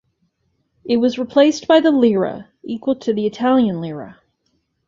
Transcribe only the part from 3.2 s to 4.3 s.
Italian lira.